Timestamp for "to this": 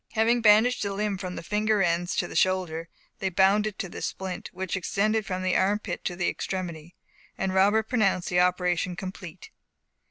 3.77-4.07